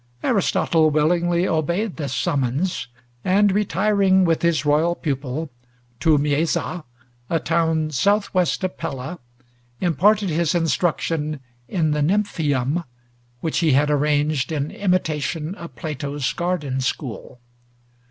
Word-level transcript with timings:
Aristotle 0.23 0.89
willingly 0.89 1.47
obeyed 1.47 1.97
this 1.97 2.11
summons; 2.15 2.87
and 3.23 3.51
retiring 3.51 4.25
with 4.25 4.41
his 4.41 4.65
royal 4.65 4.95
pupil 4.95 5.51
to 5.99 6.17
Mieza, 6.17 6.83
a 7.29 7.39
town 7.39 7.91
southwest 7.91 8.63
of 8.63 8.79
Pella, 8.79 9.19
imparted 9.79 10.31
his 10.31 10.55
instruction 10.55 11.39
in 11.67 11.91
the 11.91 12.01
Nymphæum, 12.01 12.83
which 13.41 13.59
he 13.59 13.73
had 13.73 13.91
arranged 13.91 14.51
in 14.51 14.71
imitation 14.71 15.53
of 15.53 15.75
Plato's 15.75 16.33
garden 16.33 16.81
school. 16.81 17.39